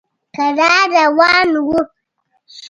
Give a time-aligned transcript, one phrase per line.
[0.35, 1.73] کرار روان و.